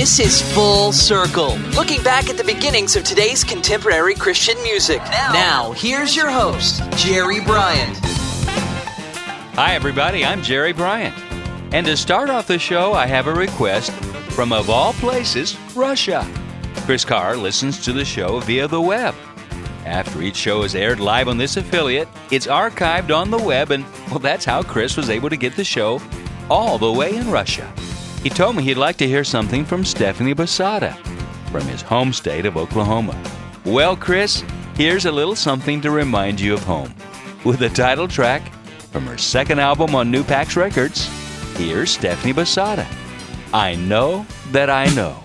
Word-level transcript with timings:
This 0.00 0.18
is 0.18 0.54
Full 0.54 0.92
Circle, 0.92 1.56
looking 1.76 2.02
back 2.02 2.30
at 2.30 2.38
the 2.38 2.42
beginnings 2.42 2.96
of 2.96 3.04
today's 3.04 3.44
contemporary 3.44 4.14
Christian 4.14 4.56
music. 4.62 5.02
Now, 5.34 5.72
here's 5.72 6.16
your 6.16 6.30
host, 6.30 6.82
Jerry 6.96 7.44
Bryant. 7.44 7.98
Hi, 9.56 9.74
everybody. 9.74 10.24
I'm 10.24 10.40
Jerry 10.40 10.72
Bryant. 10.72 11.14
And 11.74 11.84
to 11.84 11.98
start 11.98 12.30
off 12.30 12.46
the 12.46 12.58
show, 12.58 12.94
I 12.94 13.04
have 13.04 13.26
a 13.26 13.34
request 13.34 13.92
from, 14.30 14.54
of 14.54 14.70
all 14.70 14.94
places, 14.94 15.54
Russia. 15.76 16.26
Chris 16.86 17.04
Carr 17.04 17.36
listens 17.36 17.84
to 17.84 17.92
the 17.92 18.06
show 18.06 18.40
via 18.40 18.68
the 18.68 18.80
web. 18.80 19.14
After 19.84 20.22
each 20.22 20.36
show 20.36 20.62
is 20.62 20.74
aired 20.74 21.00
live 21.00 21.28
on 21.28 21.36
this 21.36 21.58
affiliate, 21.58 22.08
it's 22.30 22.46
archived 22.46 23.14
on 23.14 23.30
the 23.30 23.36
web, 23.36 23.70
and 23.70 23.84
well, 24.08 24.18
that's 24.18 24.46
how 24.46 24.62
Chris 24.62 24.96
was 24.96 25.10
able 25.10 25.28
to 25.28 25.36
get 25.36 25.56
the 25.56 25.64
show 25.64 26.00
all 26.48 26.78
the 26.78 26.90
way 26.90 27.16
in 27.16 27.30
Russia. 27.30 27.70
He 28.22 28.28
told 28.28 28.56
me 28.56 28.62
he'd 28.62 28.74
like 28.74 28.96
to 28.98 29.08
hear 29.08 29.24
something 29.24 29.64
from 29.64 29.84
Stephanie 29.84 30.34
Boosahda 30.34 30.94
from 31.50 31.62
his 31.62 31.82
home 31.82 32.12
state 32.12 32.46
of 32.46 32.56
Oklahoma. 32.56 33.20
Well, 33.64 33.96
Chris, 33.96 34.44
here's 34.76 35.06
a 35.06 35.12
little 35.12 35.34
something 35.34 35.80
to 35.80 35.90
remind 35.90 36.40
you 36.40 36.54
of 36.54 36.62
home. 36.62 36.94
With 37.44 37.58
the 37.58 37.70
title 37.70 38.06
track 38.06 38.52
from 38.92 39.06
her 39.06 39.18
second 39.18 39.58
album 39.58 39.94
on 39.94 40.12
NewPax 40.12 40.56
Records, 40.56 41.06
here's 41.56 41.90
Stephanie 41.90 42.34
Boosahda. 42.34 42.86
I 43.52 43.74
know 43.76 44.26
that 44.52 44.70
I 44.70 44.86
know. 44.94 45.16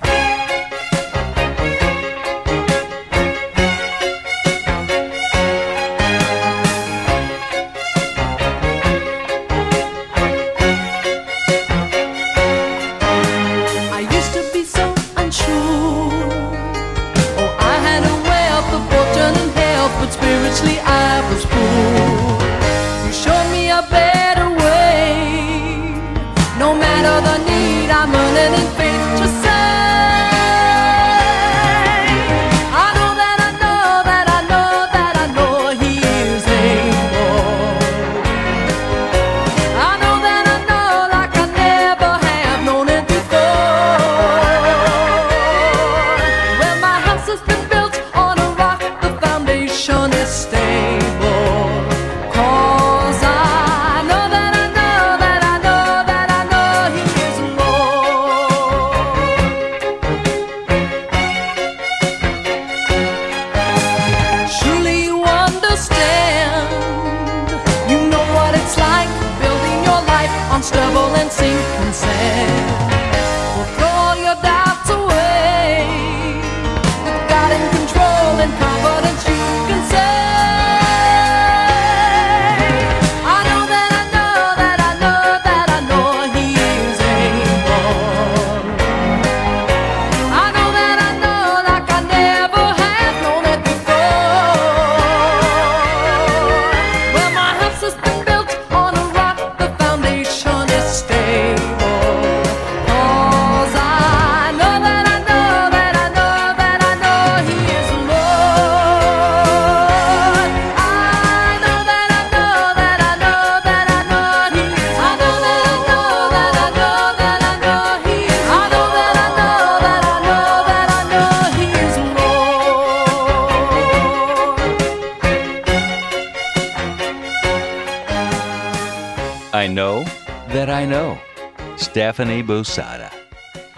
Stephanie 132.65 133.09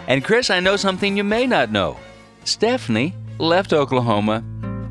And 0.08 0.24
Chris, 0.24 0.50
I 0.50 0.60
know 0.60 0.76
something 0.76 1.18
you 1.18 1.24
may 1.24 1.46
not 1.46 1.72
know. 1.72 1.98
Stephanie 2.44 3.14
left 3.38 3.74
Oklahoma 3.74 4.44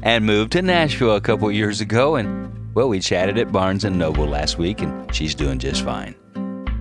and 0.02 0.24
moved 0.24 0.52
to 0.52 0.62
Nashville 0.62 1.16
a 1.16 1.20
couple 1.20 1.50
years 1.50 1.80
ago 1.80 2.16
and 2.16 2.46
well, 2.74 2.90
we 2.90 3.00
chatted 3.00 3.38
at 3.38 3.50
Barnes 3.50 3.84
and 3.84 3.98
Noble 3.98 4.26
last 4.26 4.58
week 4.58 4.82
and 4.82 5.12
she's 5.14 5.34
doing 5.34 5.58
just 5.58 5.82
fine. 5.82 6.14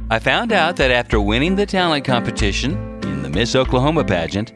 I 0.10 0.20
found 0.20 0.52
out 0.52 0.76
that 0.76 0.92
after 0.92 1.22
winning 1.22 1.56
the 1.56 1.66
talent 1.66 2.04
competition 2.04 2.74
in 3.04 3.24
the 3.24 3.30
Miss 3.30 3.56
Oklahoma 3.56 4.04
pageant, 4.04 4.54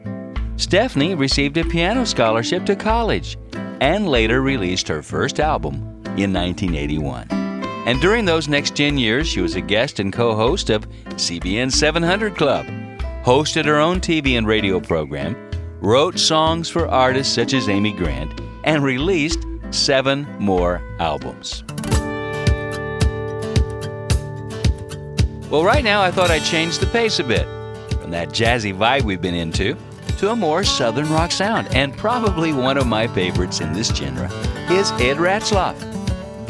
Stephanie 0.56 1.14
received 1.14 1.56
a 1.56 1.64
piano 1.64 2.04
scholarship 2.04 2.66
to 2.66 2.76
college 2.76 3.38
and 3.80 4.06
later 4.06 4.42
released 4.42 4.86
her 4.88 5.02
first 5.02 5.40
album 5.40 5.76
in 6.18 6.32
1981. 6.32 7.49
And 7.86 8.00
during 8.00 8.24
those 8.24 8.46
next 8.46 8.76
10 8.76 8.98
years, 8.98 9.26
she 9.26 9.40
was 9.40 9.54
a 9.54 9.60
guest 9.60 10.00
and 10.00 10.12
co 10.12 10.34
host 10.34 10.68
of 10.70 10.88
CBN 11.16 11.72
700 11.72 12.36
Club, 12.36 12.66
hosted 13.24 13.64
her 13.64 13.78
own 13.78 14.00
TV 14.00 14.36
and 14.36 14.46
radio 14.46 14.80
program, 14.80 15.34
wrote 15.80 16.18
songs 16.18 16.68
for 16.68 16.86
artists 16.88 17.34
such 17.34 17.54
as 17.54 17.68
Amy 17.68 17.92
Grant, 17.92 18.40
and 18.64 18.84
released 18.84 19.46
seven 19.70 20.26
more 20.38 20.82
albums. 20.98 21.64
Well, 25.50 25.64
right 25.64 25.82
now, 25.82 26.02
I 26.02 26.10
thought 26.10 26.30
I'd 26.30 26.44
change 26.44 26.78
the 26.78 26.86
pace 26.86 27.18
a 27.18 27.24
bit 27.24 27.46
from 28.00 28.10
that 28.12 28.28
jazzy 28.28 28.76
vibe 28.76 29.02
we've 29.02 29.20
been 29.20 29.34
into 29.34 29.76
to 30.18 30.30
a 30.30 30.36
more 30.36 30.62
southern 30.64 31.10
rock 31.10 31.32
sound. 31.32 31.66
And 31.74 31.96
probably 31.96 32.52
one 32.52 32.76
of 32.76 32.86
my 32.86 33.06
favorites 33.08 33.60
in 33.60 33.72
this 33.72 33.88
genre 33.88 34.30
is 34.70 34.92
Ed 34.92 35.16
Ratzlaff. 35.16 35.99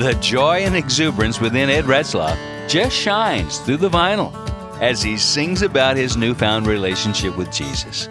The 0.00 0.14
joy 0.14 0.61
and 0.61 0.75
exuberance 0.75 1.43
within 1.43 1.69
Ed 1.69 1.85
Ratzlaff 1.85 2.38
just 2.70 2.97
shines 2.97 3.58
through 3.58 3.76
the 3.76 3.91
vinyl 3.91 4.32
as 4.81 5.02
he 5.02 5.19
sings 5.19 5.61
about 5.61 5.99
his 5.99 6.17
newfound 6.17 6.67
relationship 6.67 7.37
with 7.37 7.52
Jesus. 7.52 8.08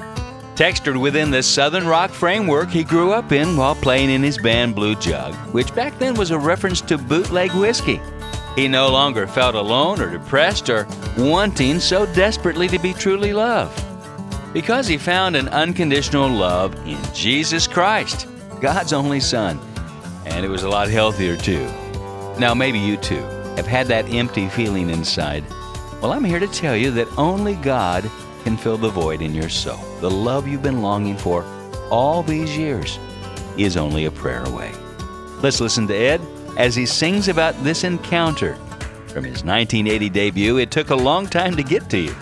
Textured 0.56 0.98
within 0.98 1.32
the 1.32 1.42
Southern 1.42 1.88
rock 1.88 2.12
framework 2.12 2.70
he 2.70 2.84
grew 2.84 3.12
up 3.12 3.32
in 3.32 3.58
while 3.58 3.74
playing 3.74 4.12
in 4.12 4.22
his 4.22 4.38
band 4.38 4.76
Blue 4.76 4.94
Jug, 4.98 5.34
which 5.52 5.74
back 5.74 5.98
then 5.98 6.14
was 6.14 6.30
a 6.30 6.38
reference 6.38 6.80
to 6.82 7.00
bootleg 7.00 7.52
whiskey. 7.54 8.00
He 8.56 8.68
no 8.68 8.92
longer 8.92 9.26
felt 9.26 9.56
alone 9.56 10.00
or 10.00 10.12
depressed 10.12 10.70
or 10.70 10.88
wanting 11.18 11.80
so 11.80 12.06
desperately 12.14 12.68
to 12.68 12.78
be 12.78 12.94
truly 12.94 13.34
loved. 13.34 13.84
Because 14.54 14.86
he 14.86 15.00
found 15.00 15.36
an 15.36 15.48
unconditional 15.48 16.30
love 16.30 16.76
in 16.88 17.00
Jesus 17.16 17.66
Christ, 17.66 18.28
God's 18.62 18.94
only 18.94 19.20
Son. 19.20 19.60
And 20.26 20.46
it 20.46 20.50
was 20.50 20.62
a 20.62 20.70
lot 20.70 20.88
healthier 20.88 21.36
too. 21.36 21.68
Now, 22.40 22.54
maybe 22.54 22.80
you 22.80 22.96
too 22.96 23.22
have 23.58 23.68
had 23.68 23.88
that 23.88 24.10
empty 24.14 24.48
feeling 24.48 24.90
inside. 24.90 25.44
Well, 26.02 26.14
I'm 26.14 26.24
here 26.24 26.40
to 26.40 26.48
tell 26.48 26.74
you 26.74 26.90
that 26.92 27.18
only 27.18 27.56
God 27.56 28.10
can 28.46 28.56
fill 28.56 28.78
the 28.78 28.90
void 28.90 29.22
in 29.22 29.36
your 29.36 29.50
soul. 29.50 29.84
The 30.00 30.10
love 30.10 30.48
you've 30.48 30.64
been 30.64 30.82
longing 30.82 31.18
for 31.18 31.44
all 31.92 32.24
these 32.24 32.58
years 32.58 32.98
is 33.58 33.76
only 33.76 34.06
a 34.06 34.12
prayer 34.12 34.44
away. 34.46 34.72
Let's 35.42 35.60
listen 35.60 35.86
to 35.88 35.94
Ed 35.94 36.22
as 36.58 36.76
he 36.76 36.86
sings 36.86 37.28
about 37.28 37.62
this 37.62 37.84
encounter. 37.84 38.56
From 39.08 39.26
his 39.26 39.44
1980 39.44 40.10
debut, 40.10 40.58
it 40.60 40.72
took 40.72 40.92
a 40.92 40.96
long 40.96 41.28
time 41.28 41.58
to 41.58 41.64
get 41.64 41.90
to 41.90 41.98
you 41.98 42.16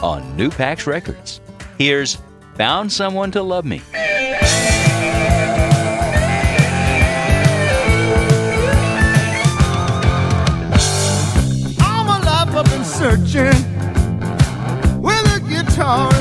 on 0.00 0.22
NewPax 0.36 0.86
Records. 0.86 1.40
Here's 1.78 2.18
Found 2.54 2.92
Someone 2.92 3.32
to 3.32 3.42
Love 3.42 3.64
Me. 3.64 3.82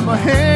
My 0.05 0.17
hand, 0.17 0.52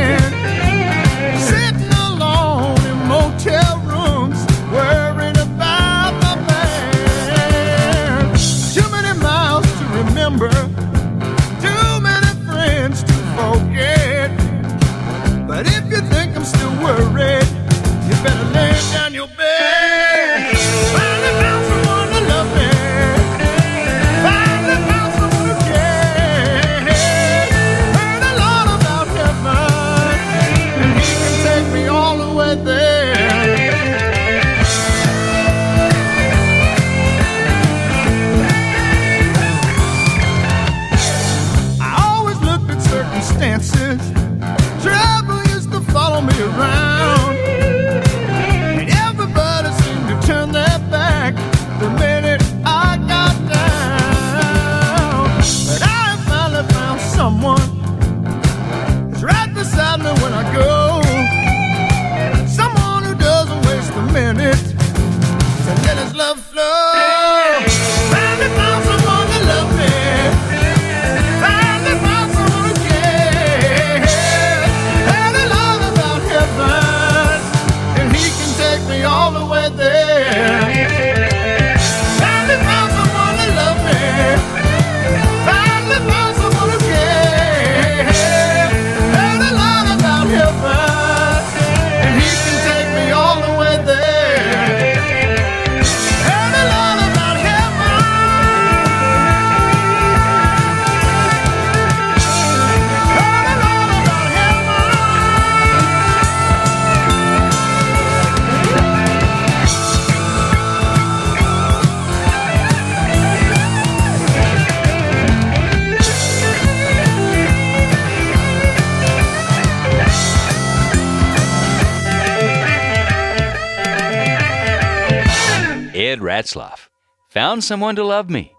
Ed 126.38 126.45
Ratzlaff 126.45 126.89
found 127.30 127.63
someone 127.63 127.95
to 127.95 128.04
love 128.04 128.30
me 128.30 128.54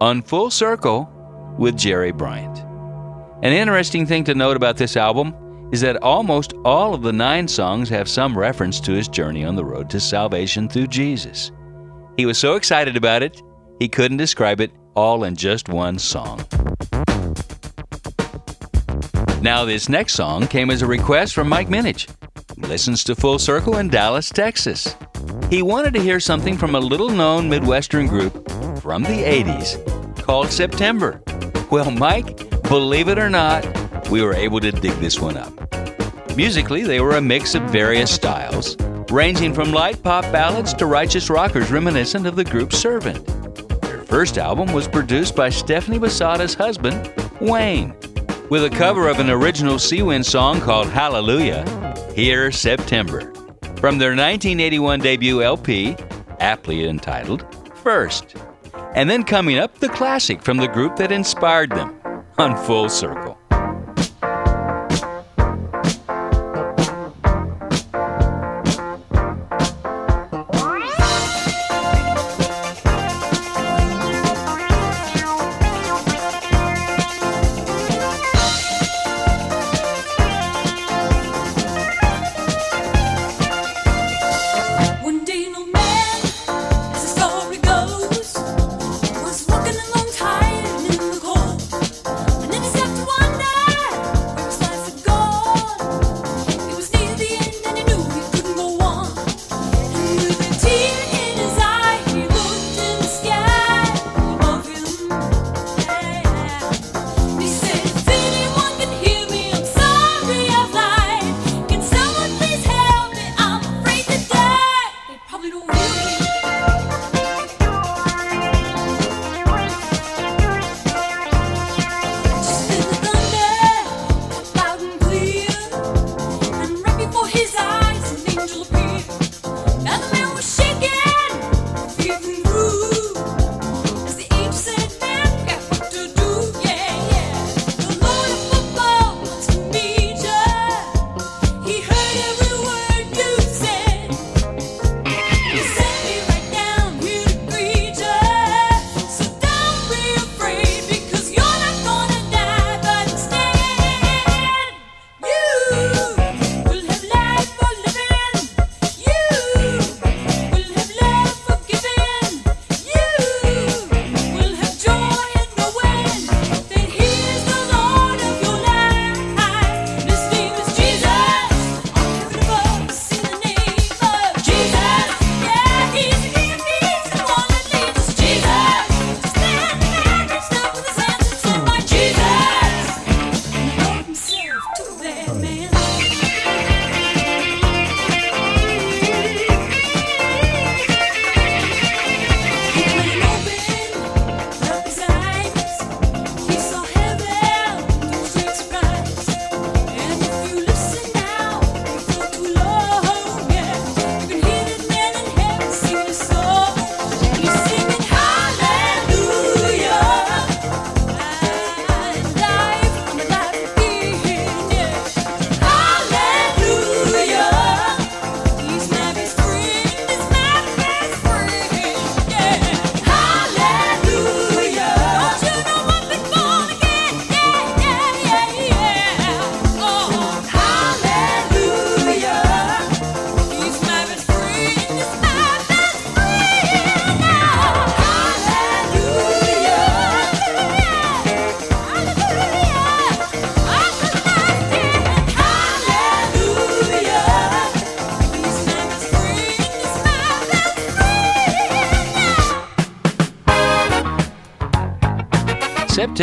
on 0.00 0.22
Full 0.22 0.50
Circle 0.50 1.08
with 1.56 1.78
Jerry 1.78 2.10
Bryant. 2.10 2.58
An 3.44 3.52
interesting 3.52 4.06
thing 4.06 4.24
to 4.24 4.34
note 4.34 4.56
about 4.56 4.76
this 4.76 4.96
album 4.96 5.68
is 5.72 5.80
that 5.82 6.02
almost 6.02 6.52
all 6.64 6.94
of 6.94 7.02
the 7.02 7.12
nine 7.12 7.46
songs 7.46 7.88
have 7.90 8.08
some 8.08 8.36
reference 8.36 8.80
to 8.80 8.92
his 8.92 9.06
journey 9.06 9.44
on 9.44 9.54
the 9.54 9.64
road 9.64 9.88
to 9.90 10.00
salvation 10.00 10.68
through 10.68 10.88
Jesus. 10.88 11.52
He 12.16 12.26
was 12.26 12.38
so 12.38 12.56
excited 12.56 12.96
about 12.96 13.22
it, 13.22 13.40
he 13.78 13.88
couldn't 13.88 14.16
describe 14.16 14.60
it 14.60 14.72
all 14.96 15.22
in 15.22 15.36
just 15.36 15.68
one 15.68 16.00
song. 16.00 16.44
Now, 19.40 19.64
this 19.64 19.88
next 19.88 20.14
song 20.14 20.48
came 20.48 20.70
as 20.70 20.82
a 20.82 20.88
request 20.88 21.34
from 21.34 21.48
Mike 21.48 21.68
Minich, 21.68 22.12
listens 22.62 23.04
to 23.04 23.14
Full 23.14 23.38
Circle 23.38 23.78
in 23.78 23.88
Dallas, 23.88 24.30
Texas. 24.30 24.96
He 25.50 25.62
wanted 25.62 25.94
to 25.94 26.00
hear 26.00 26.20
something 26.20 26.56
from 26.56 26.74
a 26.74 26.80
little 26.80 27.10
known 27.10 27.48
Midwestern 27.48 28.06
group 28.06 28.32
from 28.80 29.02
the 29.02 29.22
80s 29.22 30.22
called 30.22 30.50
September. 30.50 31.22
Well, 31.70 31.90
Mike, 31.90 32.62
believe 32.62 33.08
it 33.08 33.18
or 33.18 33.30
not, 33.30 33.66
we 34.10 34.22
were 34.22 34.34
able 34.34 34.60
to 34.60 34.72
dig 34.72 34.92
this 34.94 35.20
one 35.20 35.36
up. 35.36 35.52
Musically, 36.36 36.82
they 36.82 37.00
were 37.00 37.16
a 37.16 37.20
mix 37.20 37.54
of 37.54 37.62
various 37.64 38.10
styles, 38.10 38.76
ranging 39.10 39.52
from 39.52 39.72
light 39.72 40.02
pop 40.02 40.24
ballads 40.32 40.72
to 40.74 40.86
righteous 40.86 41.28
rockers 41.28 41.70
reminiscent 41.70 42.26
of 42.26 42.36
the 42.36 42.44
group 42.44 42.72
Servant. 42.72 43.26
Their 43.82 44.02
first 44.04 44.38
album 44.38 44.72
was 44.72 44.88
produced 44.88 45.36
by 45.36 45.50
Stephanie 45.50 45.98
Boosahda's 45.98 46.54
husband, 46.54 47.12
Wayne. 47.40 47.94
With 48.48 48.64
a 48.64 48.70
cover 48.70 49.08
of 49.08 49.18
an 49.18 49.30
original 49.30 49.76
Seawind 49.76 50.24
song 50.24 50.60
called 50.60 50.88
Hallelujah, 50.88 51.64
here's 52.14 52.58
September. 52.58 53.32
From 53.76 53.98
their 53.98 54.10
1981 54.10 55.00
debut 55.00 55.42
LP, 55.42 55.96
aptly 56.40 56.86
entitled 56.86 57.44
First. 57.76 58.36
And 58.94 59.10
then 59.10 59.24
coming 59.24 59.58
up, 59.58 59.78
the 59.78 59.88
classic 59.88 60.42
from 60.42 60.58
the 60.58 60.68
group 60.68 60.96
that 60.96 61.10
inspired 61.10 61.70
them 61.70 61.98
on 62.38 62.56
Full 62.64 62.88
Circle. 62.88 63.38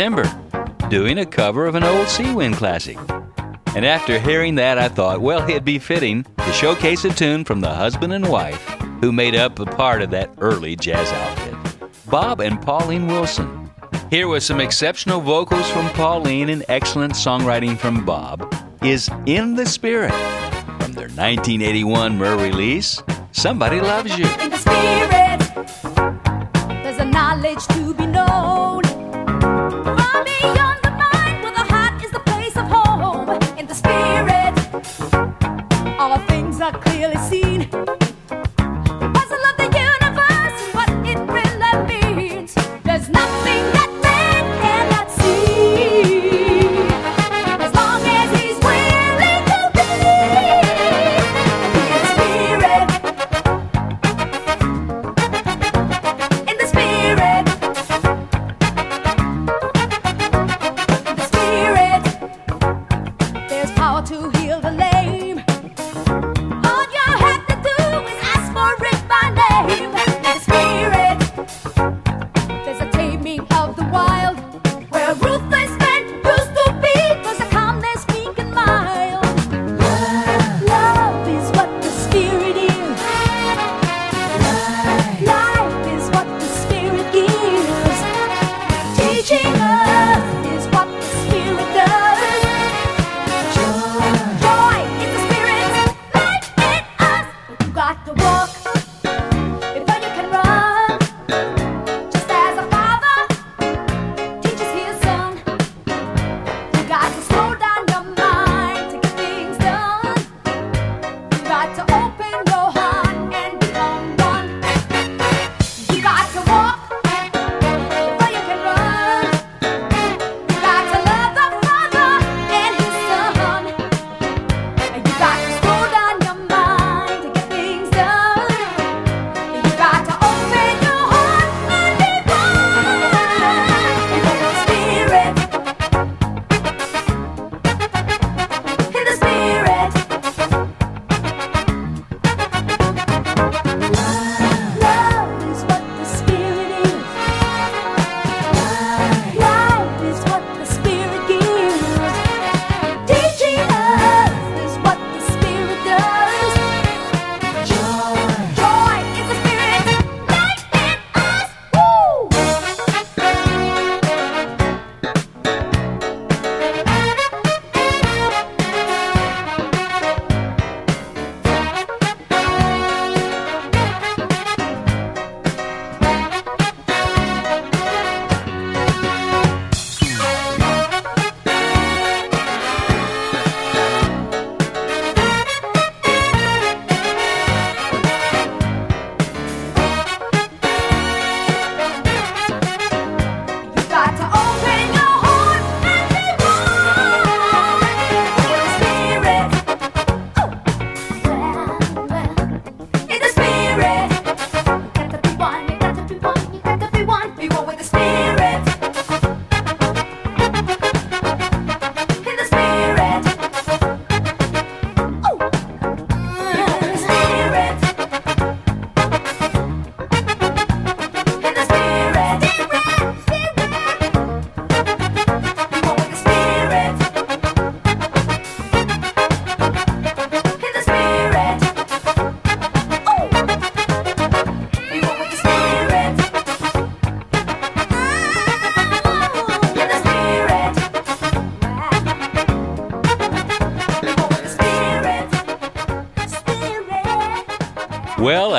September, 0.00 0.88
doing 0.88 1.18
a 1.18 1.26
cover 1.26 1.66
of 1.66 1.74
an 1.74 1.84
old 1.84 2.06
Seawind 2.06 2.54
classic. 2.54 2.96
And 3.76 3.84
after 3.84 4.18
hearing 4.18 4.54
that, 4.54 4.78
I 4.78 4.88
thought, 4.88 5.20
well, 5.20 5.46
it'd 5.46 5.62
be 5.62 5.78
fitting 5.78 6.24
to 6.38 6.52
showcase 6.54 7.04
a 7.04 7.10
tune 7.10 7.44
from 7.44 7.60
the 7.60 7.74
husband 7.74 8.14
and 8.14 8.26
wife 8.26 8.66
who 9.02 9.12
made 9.12 9.34
up 9.34 9.58
a 9.58 9.66
part 9.66 10.00
of 10.00 10.10
that 10.12 10.32
early 10.38 10.74
jazz 10.74 11.12
outfit 11.12 11.90
Bob 12.06 12.40
and 12.40 12.62
Pauline 12.62 13.08
Wilson. 13.08 13.70
Here 14.08 14.26
with 14.26 14.42
some 14.42 14.58
exceptional 14.58 15.20
vocals 15.20 15.70
from 15.70 15.90
Pauline 15.90 16.48
and 16.48 16.64
excellent 16.70 17.12
songwriting 17.12 17.76
from 17.76 18.06
Bob 18.06 18.54
is 18.82 19.10
In 19.26 19.54
the 19.54 19.66
Spirit 19.66 20.14
from 20.80 20.94
their 20.94 21.10
1981 21.10 22.16
Myrrh 22.16 22.42
release, 22.42 23.02
Somebody 23.32 23.82
Loves 23.82 24.16
You. 24.18 25.09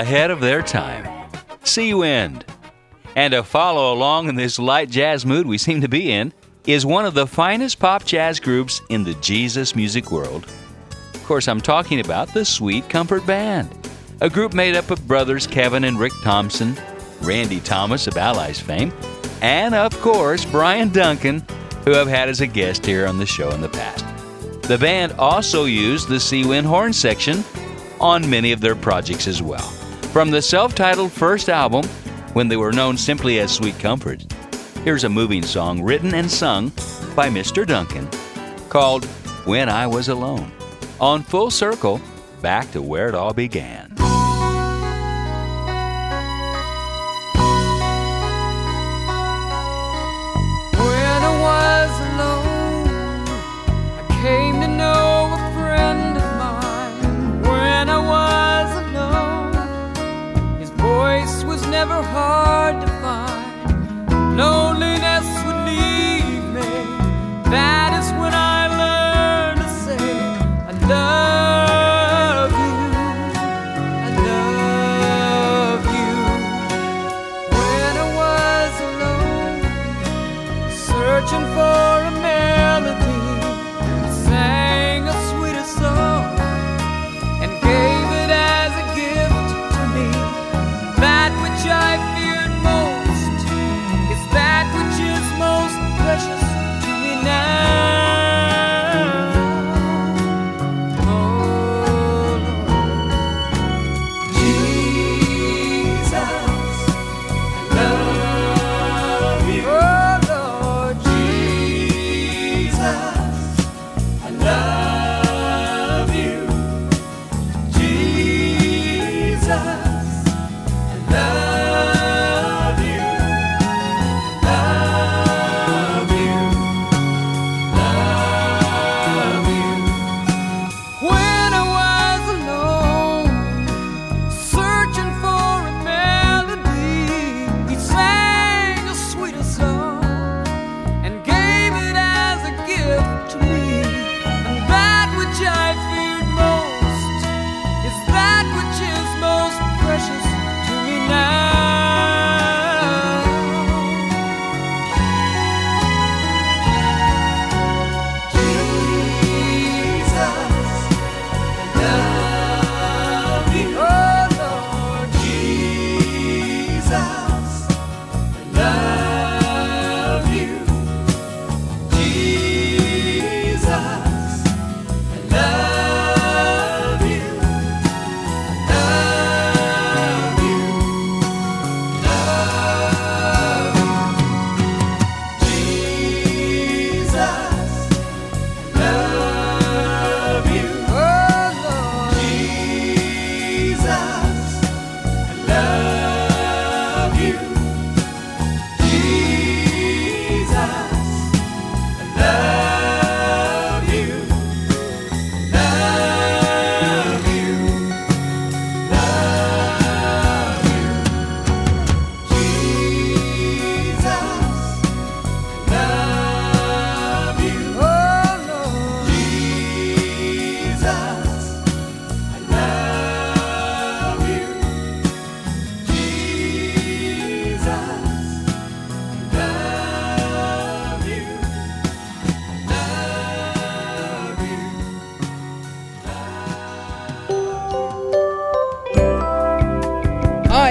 Ahead 0.01 0.31
of 0.31 0.39
their 0.39 0.63
time. 0.63 1.29
Seawind. 1.63 2.41
And 3.15 3.33
to 3.33 3.43
follow 3.43 3.93
along 3.93 4.29
in 4.29 4.33
this 4.33 4.57
light 4.57 4.89
jazz 4.89 5.27
mood 5.27 5.45
we 5.45 5.59
seem 5.59 5.81
to 5.81 5.87
be 5.87 6.11
in 6.11 6.33
is 6.65 6.87
one 6.87 7.05
of 7.05 7.13
the 7.13 7.27
finest 7.27 7.77
pop 7.77 8.03
jazz 8.03 8.39
groups 8.39 8.81
in 8.89 9.03
the 9.03 9.13
Jesus 9.21 9.75
music 9.75 10.11
world. 10.11 10.47
Of 11.13 11.23
course, 11.25 11.47
I'm 11.47 11.61
talking 11.61 11.99
about 11.99 12.33
the 12.33 12.43
Sweet 12.43 12.89
Comfort 12.89 13.27
Band, 13.27 13.69
a 14.21 14.29
group 14.29 14.55
made 14.55 14.75
up 14.75 14.89
of 14.89 15.07
brothers 15.07 15.45
Kevin 15.45 15.83
and 15.83 15.99
Rick 15.99 16.13
Thompson, 16.23 16.75
Randy 17.21 17.59
Thomas 17.59 18.07
of 18.07 18.17
Allies 18.17 18.59
fame, 18.59 18.91
and 19.43 19.75
of 19.75 19.95
course, 20.01 20.45
Brian 20.45 20.89
Duncan, 20.89 21.45
who 21.85 21.93
I've 21.93 22.07
had 22.07 22.27
as 22.27 22.41
a 22.41 22.47
guest 22.47 22.87
here 22.87 23.05
on 23.05 23.19
the 23.19 23.27
show 23.27 23.51
in 23.51 23.61
the 23.61 23.69
past. 23.69 24.03
The 24.63 24.79
band 24.79 25.11
also 25.19 25.65
used 25.65 26.07
the 26.07 26.15
Seawind 26.15 26.65
horn 26.65 26.91
section 26.91 27.43
on 27.99 28.27
many 28.27 28.51
of 28.51 28.61
their 28.61 28.75
projects 28.75 29.27
as 29.27 29.43
well. 29.43 29.71
From 30.11 30.29
the 30.29 30.41
self 30.41 30.75
titled 30.75 31.13
first 31.13 31.47
album, 31.47 31.85
when 32.33 32.49
they 32.49 32.57
were 32.57 32.73
known 32.73 32.97
simply 32.97 33.39
as 33.39 33.49
Sweet 33.49 33.79
Comfort, 33.79 34.25
here's 34.83 35.05
a 35.05 35.09
moving 35.09 35.41
song 35.41 35.81
written 35.81 36.13
and 36.13 36.29
sung 36.29 36.73
by 37.15 37.29
Mr. 37.29 37.65
Duncan 37.65 38.09
called 38.67 39.05
When 39.45 39.69
I 39.69 39.87
Was 39.87 40.09
Alone. 40.09 40.51
On 40.99 41.23
Full 41.23 41.49
Circle, 41.49 42.01
back 42.41 42.69
to 42.71 42.81
where 42.81 43.07
it 43.07 43.15
all 43.15 43.33
began. 43.33 43.90
Oh. 62.33 62.60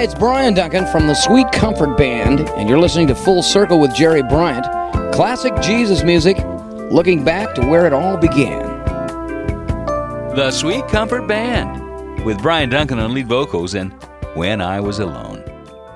Hi, 0.01 0.05
it's 0.05 0.15
Brian 0.15 0.55
Duncan 0.55 0.87
from 0.87 1.05
the 1.05 1.13
Sweet 1.13 1.51
Comfort 1.51 1.95
Band, 1.95 2.39
and 2.39 2.67
you're 2.67 2.79
listening 2.79 3.05
to 3.05 3.13
Full 3.13 3.43
Circle 3.43 3.79
with 3.79 3.93
Jerry 3.93 4.23
Bryant. 4.23 4.65
Classic 5.13 5.53
Jesus 5.61 6.01
music, 6.01 6.39
looking 6.89 7.23
back 7.23 7.53
to 7.53 7.61
where 7.67 7.85
it 7.85 7.93
all 7.93 8.17
began. 8.17 8.63
The 10.35 10.49
Sweet 10.49 10.87
Comfort 10.87 11.27
Band 11.27 12.25
with 12.25 12.41
Brian 12.41 12.71
Duncan 12.71 12.97
on 12.97 13.13
lead 13.13 13.27
vocals 13.27 13.75
and 13.75 13.93
When 14.33 14.59
I 14.59 14.79
Was 14.79 14.97
Alone. 14.97 15.43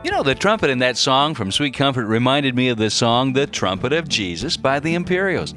You 0.03 0.11
know, 0.11 0.21
the 0.21 0.35
trumpet 0.35 0.69
in 0.69 0.77
that 0.77 0.97
song 0.97 1.33
from 1.33 1.51
Sweet 1.51 1.73
Comfort 1.73 2.05
reminded 2.05 2.55
me 2.55 2.69
of 2.69 2.77
the 2.77 2.91
song 2.91 3.33
The 3.33 3.47
Trumpet 3.47 3.91
of 3.91 4.07
Jesus 4.07 4.55
by 4.55 4.79
the 4.79 4.93
Imperials. 4.93 5.55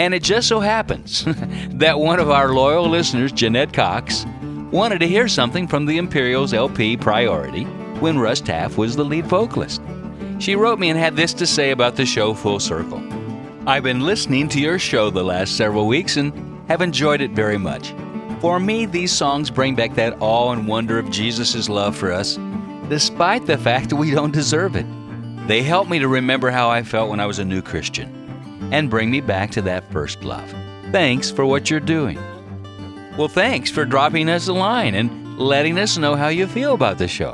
And 0.00 0.14
it 0.14 0.24
just 0.24 0.48
so 0.48 0.58
happens 0.58 1.24
that 1.74 2.00
one 2.00 2.18
of 2.18 2.28
our 2.28 2.52
loyal 2.52 2.88
listeners, 2.88 3.30
Jeanette 3.30 3.72
Cox, 3.72 4.26
wanted 4.72 4.98
to 4.98 5.06
hear 5.06 5.28
something 5.28 5.68
from 5.68 5.86
the 5.86 5.96
Imperials 5.96 6.52
LP 6.52 6.96
Priority 6.96 7.68
when 8.00 8.18
Russ 8.18 8.40
Taff 8.40 8.76
was 8.76 8.96
the 8.96 9.04
lead 9.04 9.26
vocalist. 9.26 9.80
She 10.38 10.56
wrote 10.56 10.78
me 10.78 10.90
and 10.90 10.98
had 10.98 11.16
this 11.16 11.32
to 11.34 11.46
say 11.46 11.70
about 11.70 11.96
the 11.96 12.04
show 12.04 12.34
Full 12.34 12.60
Circle. 12.60 13.02
I've 13.66 13.82
been 13.82 14.00
listening 14.00 14.48
to 14.50 14.60
your 14.60 14.78
show 14.78 15.10
the 15.10 15.22
last 15.22 15.56
several 15.56 15.86
weeks 15.86 16.16
and 16.16 16.32
have 16.68 16.82
enjoyed 16.82 17.20
it 17.20 17.30
very 17.30 17.58
much. 17.58 17.94
For 18.40 18.60
me, 18.60 18.84
these 18.84 19.12
songs 19.12 19.50
bring 19.50 19.74
back 19.74 19.94
that 19.94 20.20
awe 20.20 20.52
and 20.52 20.68
wonder 20.68 20.98
of 20.98 21.10
Jesus' 21.10 21.68
love 21.68 21.96
for 21.96 22.12
us, 22.12 22.38
despite 22.88 23.46
the 23.46 23.56
fact 23.56 23.88
that 23.88 23.96
we 23.96 24.10
don't 24.10 24.32
deserve 24.32 24.76
it. 24.76 24.86
They 25.46 25.62
help 25.62 25.88
me 25.88 25.98
to 25.98 26.08
remember 26.08 26.50
how 26.50 26.68
I 26.68 26.82
felt 26.82 27.10
when 27.10 27.20
I 27.20 27.26
was 27.26 27.38
a 27.38 27.44
new 27.44 27.62
Christian 27.62 28.68
and 28.72 28.90
bring 28.90 29.10
me 29.10 29.20
back 29.20 29.50
to 29.52 29.62
that 29.62 29.90
first 29.90 30.24
love. 30.24 30.54
Thanks 30.90 31.30
for 31.30 31.46
what 31.46 31.70
you're 31.70 31.80
doing. 31.80 32.18
Well, 33.16 33.28
thanks 33.28 33.70
for 33.70 33.84
dropping 33.84 34.28
us 34.28 34.48
a 34.48 34.52
line 34.52 34.94
and 34.94 35.38
letting 35.38 35.78
us 35.78 35.96
know 35.96 36.14
how 36.14 36.28
you 36.28 36.46
feel 36.46 36.74
about 36.74 36.98
the 36.98 37.08
show. 37.08 37.32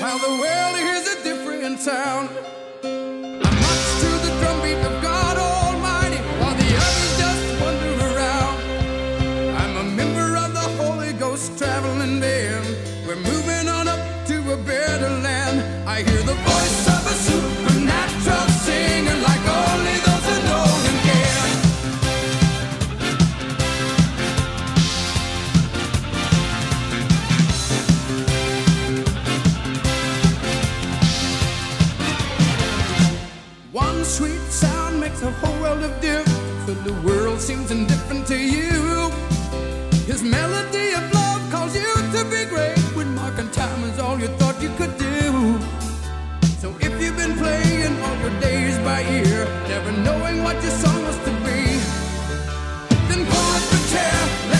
while 0.00 0.18
the 0.18 0.40
world 0.40 0.76
hears 0.76 1.08
a 1.08 1.24
different 1.24 1.80
sound. 1.80 2.30
Traveling. 11.56 12.20
We're 13.06 13.16
moving 13.16 13.68
on 13.68 13.88
up 13.88 14.26
to 14.26 14.52
a 14.52 14.56
better 14.58 15.08
land. 15.08 15.88
I 15.88 16.02
hear 16.02 16.22
the 16.22 16.34
voice 16.34 16.91
seems 37.42 37.72
indifferent 37.72 38.24
to 38.24 38.38
you. 38.38 39.10
His 40.06 40.22
melody 40.22 40.92
of 40.92 41.12
love 41.12 41.42
calls 41.50 41.74
you 41.74 41.92
to 42.14 42.24
be 42.30 42.44
great 42.44 42.78
when 42.94 43.12
marking 43.16 43.50
time 43.50 43.82
is 43.90 43.98
all 43.98 44.16
you 44.16 44.28
thought 44.38 44.62
you 44.62 44.68
could 44.78 44.96
do. 44.96 45.58
So 46.62 46.72
if 46.78 46.92
you've 47.02 47.16
been 47.16 47.36
playing 47.36 48.00
all 48.04 48.16
your 48.18 48.40
days 48.40 48.78
by 48.86 49.02
ear, 49.18 49.44
never 49.66 49.90
knowing 50.06 50.44
what 50.44 50.54
your 50.62 50.70
song 50.70 51.02
was 51.02 51.18
to 51.26 51.32
be, 51.46 51.62
then 53.08 53.26
pull 53.26 53.48
up 53.58 53.66
a 53.76 53.80
chair, 53.90 54.51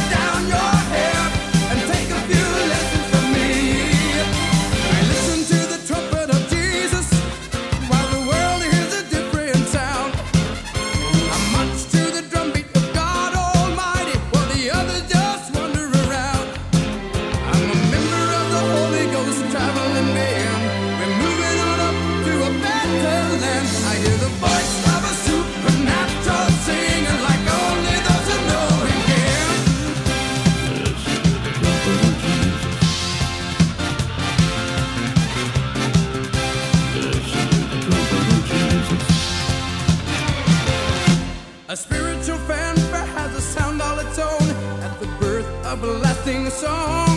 of 46.37 46.47
a 46.47 46.51
song. 46.51 47.12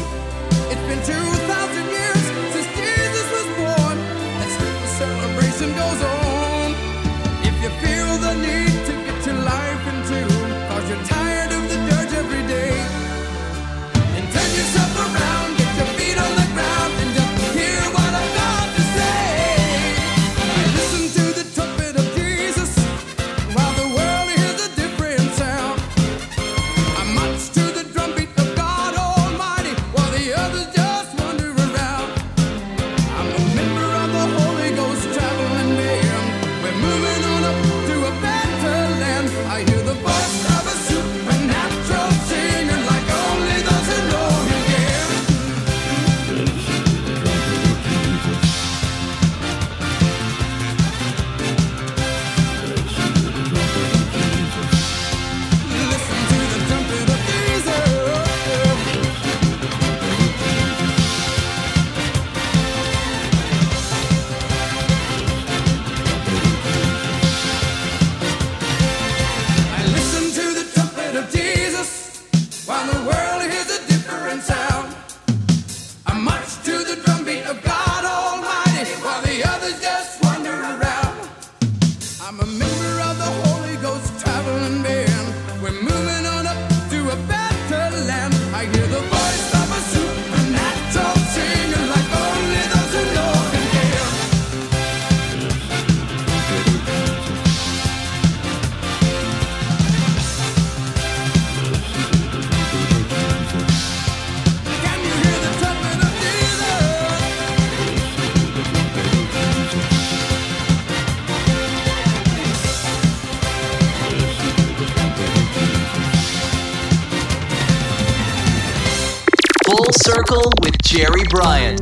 Circle 119.92 120.52
with 120.62 120.82
Jerry 120.82 121.24
Bryant. 121.30 121.80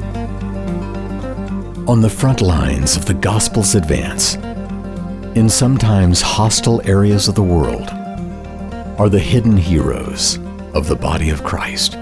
On 1.87 2.01
the 2.01 2.09
front 2.09 2.41
lines 2.41 2.97
of 2.97 3.05
the 3.05 3.13
gospel's 3.13 3.75
advance, 3.75 4.35
in 5.35 5.49
sometimes 5.49 6.21
hostile 6.21 6.81
areas 6.83 7.29
of 7.29 7.35
the 7.35 7.43
world, 7.43 7.89
are 8.99 9.07
the 9.07 9.19
hidden 9.19 9.55
heroes 9.55 10.37
of 10.73 10.87
the 10.87 10.95
body 10.95 11.29
of 11.29 11.45
Christ. 11.45 11.93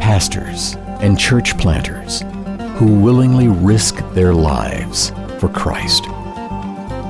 Pastors 0.00 0.76
and 1.00 1.18
church 1.18 1.58
planters 1.58 2.22
who 2.76 2.98
willingly 2.98 3.48
risk 3.48 3.96
their 4.14 4.32
lives 4.32 5.10
for 5.38 5.50
Christ. 5.50 6.04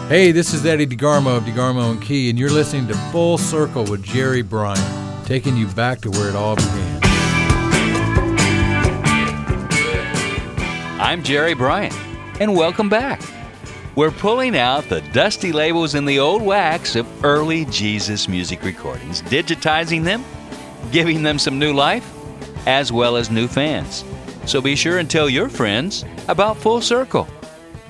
Hey, 0.10 0.34
this 0.34 0.54
is 0.54 0.66
Eddie 0.66 0.86
DeGarmo 0.86 1.38
of 1.38 1.44
DeGarmo 1.44 1.92
and 1.92 2.02
Key, 2.02 2.30
and 2.30 2.38
you're 2.38 2.50
listening 2.50 2.86
to 2.88 2.94
Full 3.12 3.38
Circle 3.38 3.86
with 3.86 4.04
Jerry 4.04 4.42
Bryant, 4.42 5.26
taking 5.26 5.56
you 5.56 5.68
back 5.68 6.02
to 6.02 6.12
where 6.12 6.28
it 6.28 6.36
all 6.36 6.58
began. 6.58 7.00
I'm 11.00 11.24
Jerry 11.24 11.54
Bryant, 11.54 11.94
and 12.42 12.54
welcome 12.56 12.90
back. 12.90 13.22
We're 13.96 14.12
pulling 14.12 14.58
out 14.58 14.90
the 14.90 15.00
dusty 15.14 15.54
labels 15.54 15.96
and 15.96 16.06
the 16.06 16.20
old 16.20 16.42
wax 16.42 16.98
of 16.98 17.08
early 17.24 17.64
Jesus 17.66 18.28
music 18.28 18.64
recordings, 18.64 19.22
digitizing 19.22 20.04
them, 20.04 20.26
giving 20.92 21.24
them 21.24 21.40
some 21.40 21.58
new 21.58 21.72
life, 21.72 22.04
as 22.66 22.92
well 22.92 23.16
as 23.16 23.30
new 23.30 23.48
fans. 23.48 24.04
So 24.46 24.62
be 24.62 24.76
sure 24.76 25.00
and 25.00 25.10
tell 25.10 25.30
your 25.30 25.50
friends 25.50 26.04
about 26.28 26.58
Full 26.58 26.82
Circle, 26.82 27.28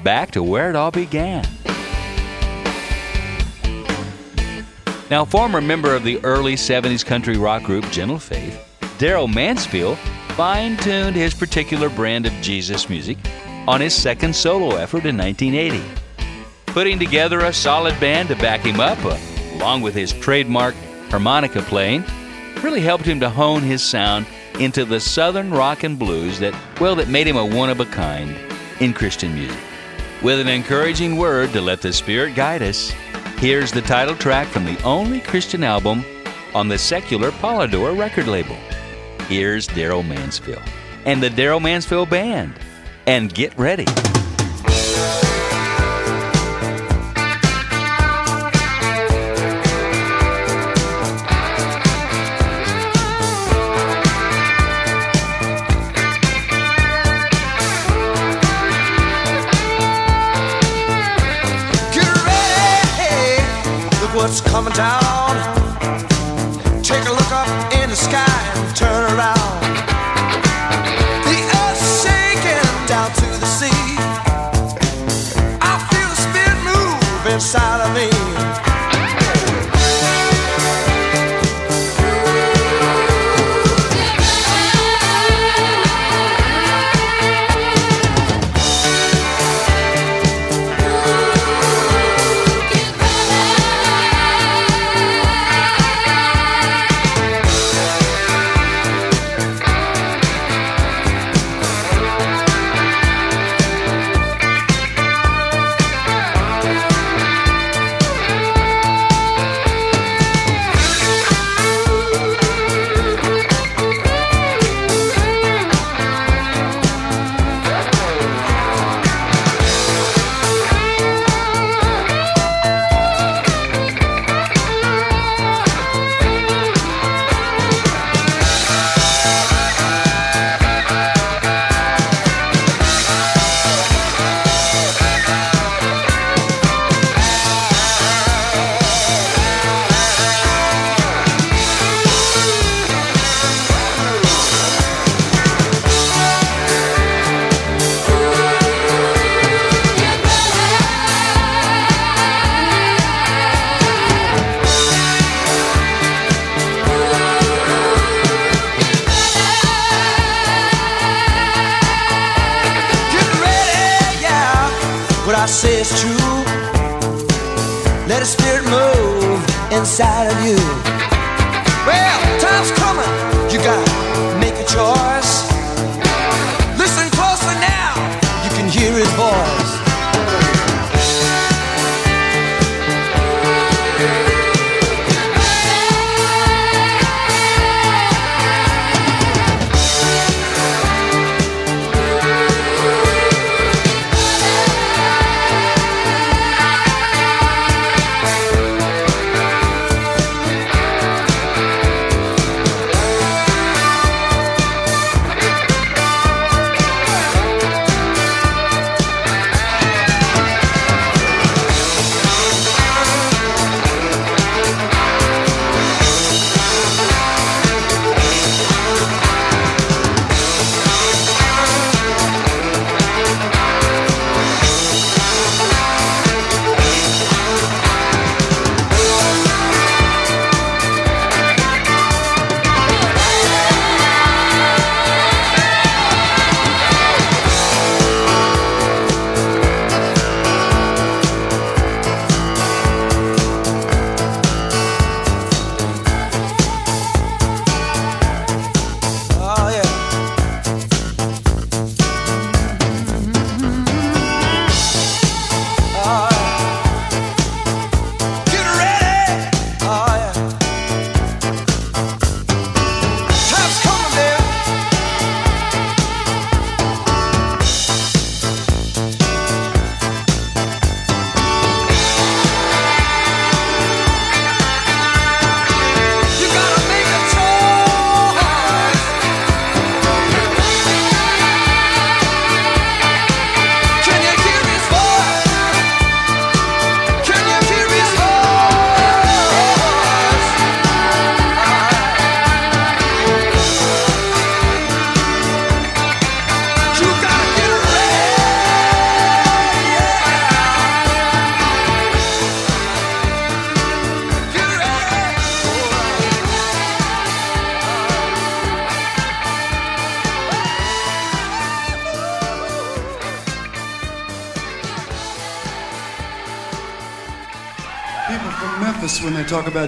back 0.04 0.32
to 0.32 0.44
where 0.44 0.70
it 0.70 0.76
all 0.76 0.92
began. 0.92 1.46
Now, 5.10 5.26
former 5.26 5.62
member 5.62 5.96
of 5.96 6.04
the 6.04 6.24
early 6.24 6.56
70s 6.56 7.06
country 7.06 7.38
rock 7.38 7.64
group 7.64 7.90
Gentle 7.92 8.20
Faith, 8.20 8.60
Darrell 8.98 9.28
Mansfield 9.28 9.98
fine 10.30 10.78
tuned 10.78 11.16
his 11.16 11.34
particular 11.34 11.90
brand 11.90 12.26
of 12.26 12.34
Jesus 12.42 12.90
music 12.90 13.18
on 13.68 13.80
his 13.80 13.94
second 13.94 14.36
solo 14.36 14.76
effort 14.76 15.06
in 15.06 15.18
1980. 15.18 15.84
Putting 16.68 16.98
together 16.98 17.42
a 17.42 17.54
solid 17.54 18.00
band 18.00 18.30
to 18.30 18.36
back 18.36 18.62
him 18.62 18.80
up, 18.80 18.98
uh, 19.06 19.18
along 19.54 19.82
with 19.82 19.94
his 19.94 20.14
trademark 20.14 20.74
harmonica 21.10 21.62
playing, 21.62 22.04
really 22.64 22.82
helped 22.82 23.06
him 23.06 23.20
to 23.20 23.30
hone 23.30 23.62
his 23.62 23.84
sound 23.84 24.26
into 24.60 24.86
the 24.86 25.00
southern 25.00 25.52
rock 25.52 25.84
and 25.84 25.98
blues 25.98 26.40
that, 26.40 26.54
well, 26.80 26.96
that 26.96 27.08
made 27.08 27.28
him 27.28 27.38
a 27.38 27.46
one 27.46 27.70
of 27.70 27.80
a 27.80 27.86
kind 27.86 28.36
in 28.80 28.94
Christian 28.94 29.34
music. 29.34 29.60
With 30.22 30.40
an 30.40 30.48
encouraging 30.48 31.18
word 31.18 31.52
to 31.54 31.62
let 31.62 31.82
the 31.82 31.92
Spirit 31.92 32.36
guide 32.36 32.62
us, 32.62 32.92
here's 33.38 33.72
the 33.72 33.82
title 33.82 34.16
track 34.16 34.48
from 34.48 34.66
the 34.66 34.82
only 34.84 35.20
Christian 35.20 35.64
album 35.64 36.06
on 36.56 36.68
the 36.68 36.78
secular 36.78 37.32
Polydor 37.32 37.98
record 37.98 38.28
label. 38.28 38.58
Here's 39.28 39.68
Darrell 39.68 40.04
Mansfield 40.04 40.62
and 41.06 41.22
the 41.22 41.30
Darrell 41.30 41.60
Mansfield 41.60 42.10
Band. 42.10 42.54
And 43.06 43.34
get 43.34 43.58
ready. 43.58 43.86
Look 64.64 65.23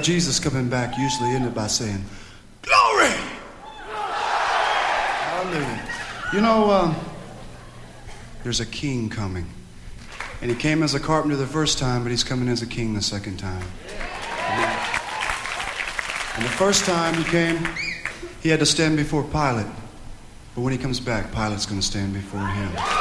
Jesus 0.05 0.39
coming 0.39 0.69
back, 0.69 0.99
usually 0.99 1.31
ended 1.31 1.55
by 1.55 1.65
saying, 1.65 2.05
Glory! 2.61 3.09
Hallelujah. 5.25 5.81
You 6.31 6.41
know, 6.41 6.69
um, 6.69 6.95
there's 8.43 8.59
a 8.59 8.67
king 8.67 9.09
coming. 9.09 9.47
And 10.43 10.51
he 10.51 10.55
came 10.55 10.83
as 10.83 10.93
a 10.93 10.99
carpenter 10.99 11.35
the 11.35 11.47
first 11.47 11.79
time, 11.79 12.03
but 12.03 12.11
he's 12.11 12.23
coming 12.23 12.49
as 12.49 12.61
a 12.61 12.67
king 12.67 12.93
the 12.93 13.01
second 13.01 13.37
time. 13.37 13.65
And 16.35 16.45
the 16.45 16.49
first 16.49 16.85
time 16.85 17.15
he 17.15 17.23
came, 17.23 17.67
he 18.43 18.49
had 18.49 18.59
to 18.59 18.65
stand 18.67 18.97
before 18.97 19.23
Pilate. 19.23 19.65
But 20.53 20.61
when 20.61 20.71
he 20.71 20.77
comes 20.77 20.99
back, 20.99 21.31
Pilate's 21.31 21.65
going 21.65 21.81
to 21.81 21.87
stand 21.87 22.13
before 22.13 22.45
him. 22.45 22.94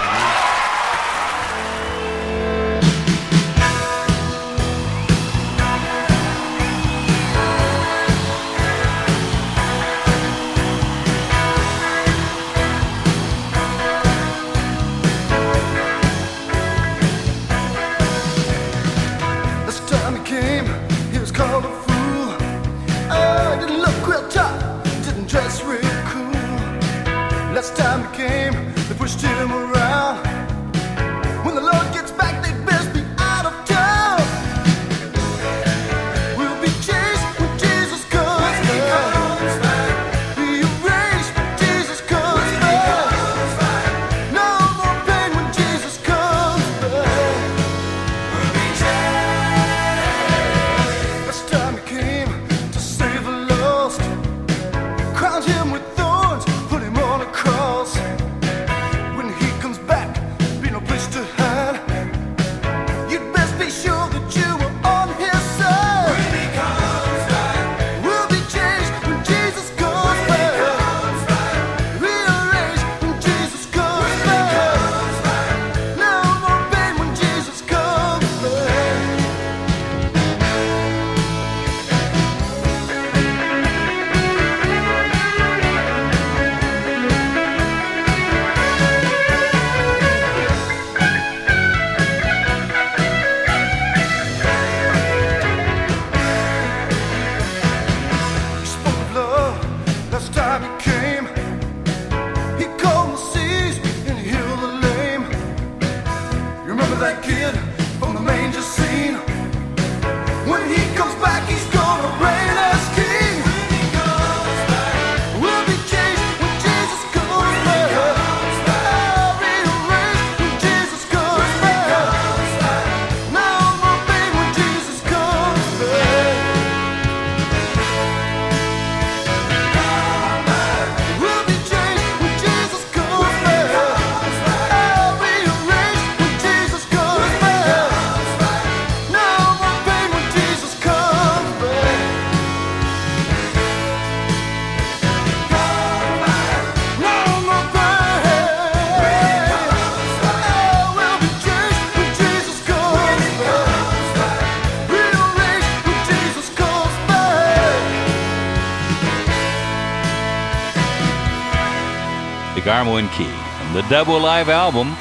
Double 163.95 164.19
live 164.19 164.49
album 164.49 164.93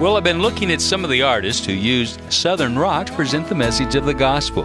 Well, 0.00 0.16
I've 0.16 0.24
been 0.24 0.40
looking 0.40 0.72
at 0.72 0.80
some 0.80 1.04
of 1.04 1.10
the 1.10 1.22
artists 1.22 1.66
who 1.66 1.72
used 1.72 2.20
Southern 2.32 2.78
rock 2.78 3.08
to 3.08 3.12
present 3.12 3.48
the 3.48 3.54
message 3.54 3.94
of 3.94 4.06
the 4.06 4.14
gospel. 4.14 4.64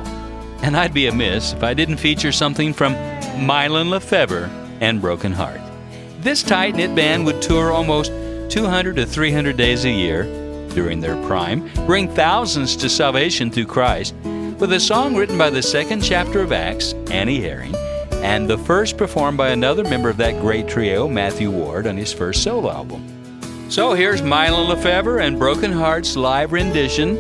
And 0.61 0.77
I'd 0.77 0.93
be 0.93 1.07
amiss 1.07 1.51
if 1.51 1.63
I 1.63 1.73
didn't 1.73 1.97
feature 1.97 2.31
something 2.31 2.73
from 2.73 2.93
Mylon 2.93 3.89
LeFevre 3.89 4.47
and 4.79 5.01
Broken 5.01 5.33
Heart. 5.33 5.59
This 6.19 6.41
tight 6.41 6.75
knit 6.75 6.95
band 6.95 7.25
would 7.25 7.41
tour 7.41 7.71
almost 7.71 8.13
200 8.49 8.95
to 8.95 9.05
300 9.05 9.57
days 9.57 9.83
a 9.83 9.89
year 9.89 10.40
during 10.73 10.99
their 10.99 11.21
prime, 11.27 11.69
bring 11.85 12.07
thousands 12.13 12.75
to 12.77 12.89
salvation 12.89 13.51
through 13.51 13.65
Christ, 13.65 14.15
with 14.23 14.73
a 14.73 14.79
song 14.79 15.15
written 15.15 15.37
by 15.37 15.49
the 15.49 15.61
second 15.61 16.01
chapter 16.01 16.41
of 16.41 16.51
Acts, 16.51 16.93
Annie 17.09 17.41
Herring, 17.41 17.75
and 18.21 18.49
the 18.49 18.57
first 18.57 18.97
performed 18.97 19.37
by 19.37 19.49
another 19.49 19.83
member 19.83 20.09
of 20.09 20.17
that 20.17 20.39
great 20.39 20.67
trio, 20.67 21.07
Matthew 21.07 21.49
Ward, 21.49 21.87
on 21.87 21.97
his 21.97 22.13
first 22.13 22.43
solo 22.43 22.71
album. 22.71 23.03
So 23.69 23.93
here's 23.93 24.21
Mylon 24.21 24.67
Lefevre 24.67 25.19
and 25.19 25.39
Broken 25.39 25.71
Hearts 25.71 26.15
live 26.15 26.51
rendition 26.51 27.17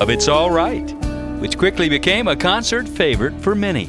of 0.00 0.10
It's 0.10 0.28
All 0.28 0.50
Right, 0.50 0.88
which 1.40 1.58
quickly 1.58 1.88
became 1.88 2.28
a 2.28 2.36
concert 2.36 2.88
favorite 2.88 3.40
for 3.40 3.54
many. 3.54 3.88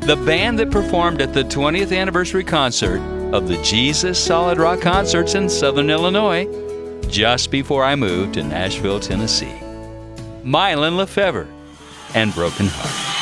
The 0.00 0.16
band 0.16 0.58
that 0.58 0.70
performed 0.70 1.22
at 1.22 1.32
the 1.32 1.44
20th 1.44 1.96
anniversary 1.96 2.44
concert 2.44 3.00
of 3.32 3.48
the 3.48 3.56
Jesus 3.62 4.22
Solid 4.22 4.58
Rock 4.58 4.80
Concerts 4.80 5.34
in 5.34 5.48
Southern 5.48 5.90
Illinois 5.90 6.44
just 7.08 7.50
before 7.50 7.84
I 7.84 7.94
moved 7.96 8.34
to 8.34 8.42
Nashville, 8.42 9.00
Tennessee. 9.00 9.60
Mylon 10.44 10.96
LeFevre 10.96 11.48
and 12.14 12.34
Broken 12.34 12.66
Heart. 12.68 13.13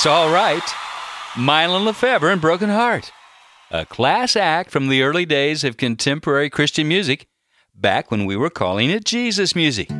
It's 0.00 0.06
All 0.06 0.32
Right. 0.32 0.62
Mylon 1.34 1.86
LeFevre 1.86 2.32
and 2.32 2.40
Broken 2.40 2.70
Heart. 2.70 3.12
A 3.70 3.84
class 3.84 4.34
act 4.34 4.70
from 4.70 4.88
the 4.88 5.02
early 5.02 5.26
days 5.26 5.62
of 5.62 5.76
contemporary 5.76 6.48
Christian 6.48 6.88
music, 6.88 7.28
back 7.74 8.10
when 8.10 8.24
we 8.24 8.34
were 8.34 8.48
calling 8.48 8.88
it 8.88 9.04
Jesus 9.04 9.54
music. 9.54 9.90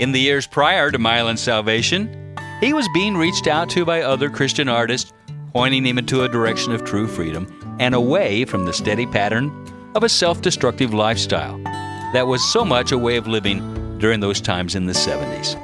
In 0.00 0.10
the 0.10 0.18
years 0.18 0.48
prior 0.48 0.90
to 0.90 0.98
Mylon's 0.98 1.40
salvation, 1.40 2.34
he 2.58 2.72
was 2.72 2.88
being 2.92 3.16
reached 3.16 3.46
out 3.46 3.70
to 3.70 3.84
by 3.84 4.02
other 4.02 4.28
Christian 4.28 4.68
artists, 4.68 5.12
pointing 5.52 5.86
him 5.86 5.98
into 5.98 6.24
a 6.24 6.28
direction 6.28 6.72
of 6.72 6.82
true 6.82 7.06
freedom 7.06 7.46
and 7.78 7.94
away 7.94 8.44
from 8.44 8.64
the 8.64 8.72
steady 8.72 9.06
pattern 9.06 9.52
of 9.94 10.02
a 10.02 10.08
self 10.08 10.42
destructive 10.42 10.92
lifestyle 10.92 11.58
that 12.12 12.26
was 12.26 12.42
so 12.52 12.64
much 12.64 12.90
a 12.90 12.98
way 12.98 13.18
of 13.18 13.28
living 13.28 13.60
during 13.98 14.18
those 14.18 14.40
times 14.40 14.74
in 14.74 14.86
the 14.86 14.92
70s. 14.92 15.63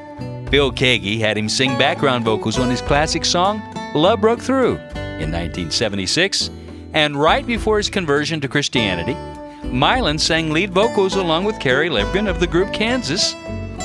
Phil 0.51 0.73
Keaggy 0.73 1.21
had 1.21 1.39
him 1.39 1.49
sing 1.49 1.79
background 1.79 2.25
vocals 2.25 2.59
on 2.59 2.71
his 2.71 2.83
classic 2.83 3.25
song, 3.25 3.63
Love 3.95 4.21
Broke 4.21 4.41
Through, 4.41 4.79
in 5.21 5.31
1976, 5.31 6.51
and 6.93 7.15
right 7.15 7.47
before 7.47 7.77
his 7.77 7.89
conversion 7.89 8.41
to 8.41 8.49
Christianity, 8.49 9.15
Mylon 9.63 10.19
sang 10.19 10.51
lead 10.51 10.75
vocals 10.75 11.15
along 11.15 11.45
with 11.45 11.61
Kerry 11.61 11.89
Livgren 11.89 12.29
of 12.29 12.41
the 12.41 12.49
group 12.49 12.73
Kansas 12.73 13.35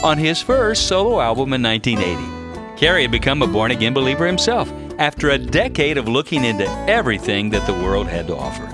on 0.04 0.18
his 0.18 0.42
first 0.42 0.88
solo 0.88 1.22
album 1.22 1.54
in 1.54 1.62
1980. 1.62 2.80
Kerry 2.80 3.04
had 3.04 3.12
become 3.12 3.44
a 3.44 3.48
born 3.48 3.70
again 3.70 3.94
believer 3.94 4.26
himself 4.26 4.74
after 4.98 5.30
a 5.30 5.38
decade 5.38 6.00
of 6.00 6.08
looking 6.08 6.44
into 6.44 6.68
everything 6.90 7.52
that 7.52 7.68
the 7.68 7.74
world 7.74 8.08
had 8.08 8.26
to 8.26 8.36
offer. 8.36 8.68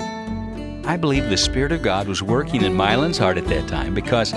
I 0.87 0.95
believe 0.95 1.29
the 1.29 1.35
Spirit 1.35 1.73
of 1.73 1.83
God 1.83 2.07
was 2.07 2.23
working 2.23 2.61
in 2.61 2.71
Mylon's 2.71 3.17
heart 3.17 3.37
at 3.37 3.47
that 3.47 3.67
time 3.67 3.93
because 3.93 4.33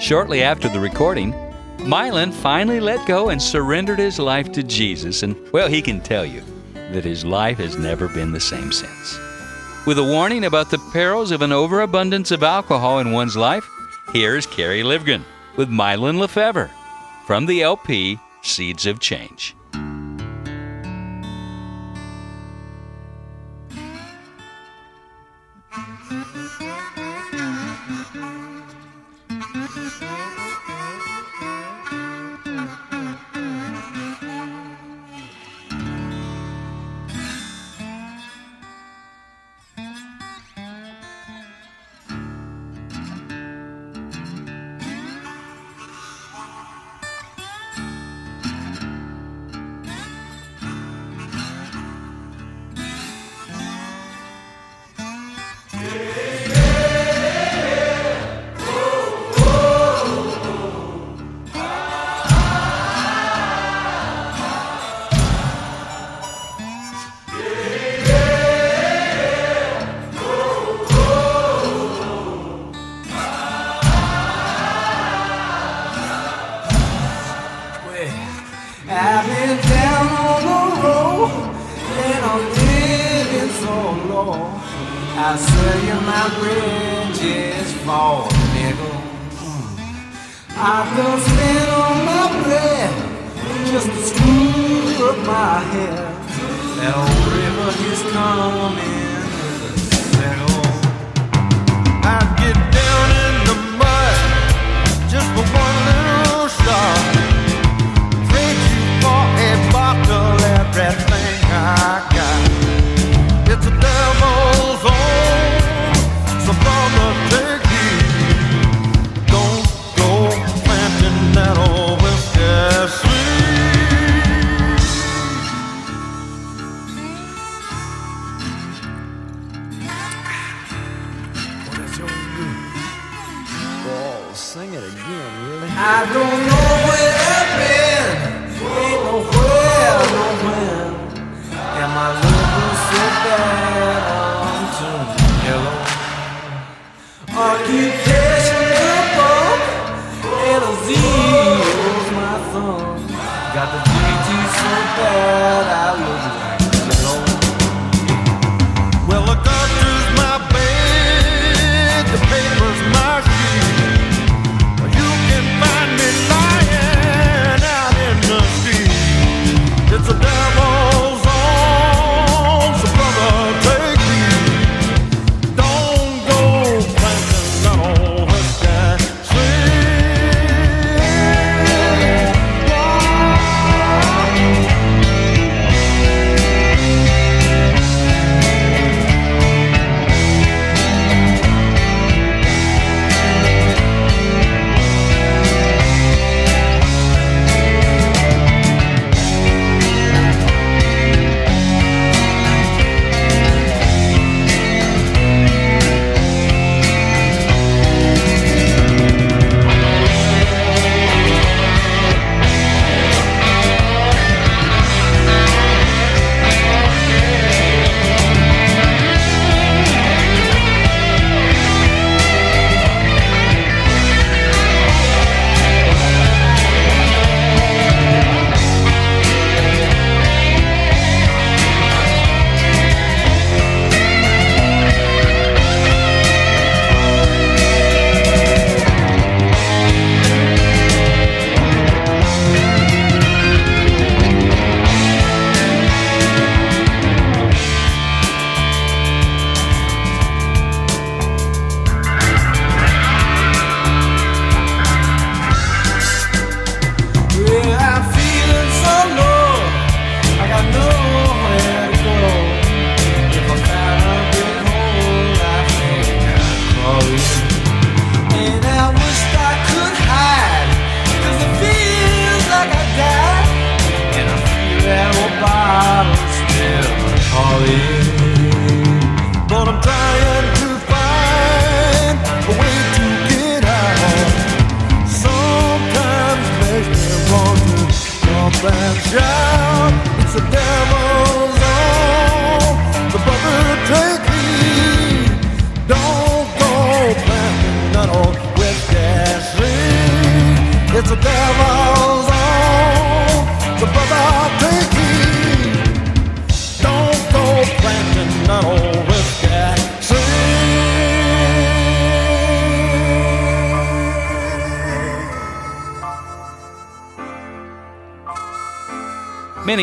shortly 0.00 0.42
after 0.42 0.70
the 0.70 0.80
recording, 0.80 1.34
Mylon 1.84 2.32
finally 2.32 2.80
let 2.80 3.06
go 3.06 3.28
and 3.28 3.40
surrendered 3.40 3.98
his 3.98 4.18
life 4.18 4.50
to 4.52 4.62
Jesus, 4.62 5.22
and 5.22 5.36
well, 5.52 5.68
he 5.68 5.82
can 5.82 6.00
tell 6.00 6.24
you 6.24 6.42
that 6.72 7.04
his 7.04 7.26
life 7.26 7.58
has 7.58 7.76
never 7.76 8.08
been 8.08 8.32
the 8.32 8.40
same 8.40 8.72
since. 8.72 9.18
With 9.86 9.98
a 9.98 10.02
warning 10.02 10.46
about 10.46 10.70
the 10.70 10.78
perils 10.94 11.30
of 11.30 11.42
an 11.42 11.52
overabundance 11.52 12.30
of 12.30 12.42
alcohol 12.42 13.00
in 13.00 13.12
one's 13.12 13.36
life, 13.36 13.68
here's 14.14 14.46
Kerry 14.46 14.82
Livgren 14.82 15.24
with 15.56 15.68
Mylon 15.68 16.16
LeFevre 16.16 16.70
from 17.26 17.44
the 17.44 17.62
LP 17.62 18.18
Seeds 18.40 18.86
of 18.86 18.98
Change. 18.98 19.54